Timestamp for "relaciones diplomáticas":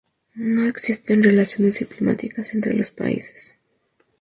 1.21-2.55